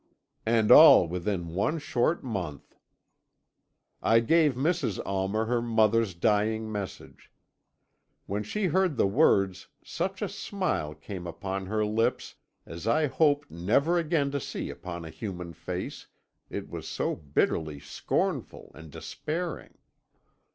[0.47, 2.75] "And all within one short month!
[4.01, 4.99] "I gave Mrs.
[5.05, 7.31] Almer her mother's dying message.
[8.25, 12.33] When she heard the words such a smile came upon her lips
[12.65, 16.07] as I hope never again to see upon a human face,
[16.49, 19.77] it was so bitterly scornful and despairing.